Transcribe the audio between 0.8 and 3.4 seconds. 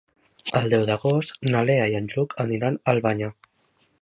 d'agost na Lea i en Lluc aniran a Albanyà.